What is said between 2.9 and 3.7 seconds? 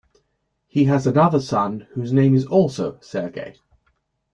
Sergei.